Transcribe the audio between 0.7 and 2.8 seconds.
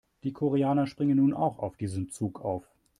springen nun auch auf diesen Zug auf.